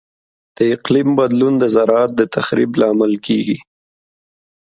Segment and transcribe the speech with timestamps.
[0.57, 3.57] د اقلیم بدلون د زراعت د تخریب لامل کیږي.